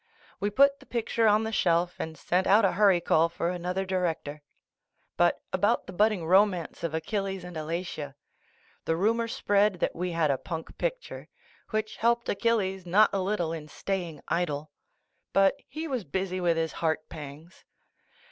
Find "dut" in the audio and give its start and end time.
5.19-5.39